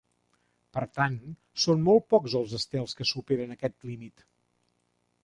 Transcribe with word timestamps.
Per 0.77 0.81
tant, 0.99 1.17
són 1.65 1.83
molt 1.87 2.07
pocs 2.13 2.37
els 2.39 2.55
estels 2.61 2.97
que 3.01 3.07
superen 3.11 3.55
aquest 3.57 3.87
límit. 3.91 4.25